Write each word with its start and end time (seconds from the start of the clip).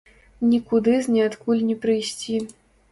Нікуды 0.53 0.95
з 1.09 1.15
ніадкуль 1.19 1.63
не 1.69 1.77
прыйсці. 1.87 2.45